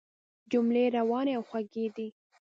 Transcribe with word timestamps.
جملې 0.51 0.85
روانې 0.97 1.33
او 1.37 1.43
خوږې 1.49 1.85
دي. 1.95 2.07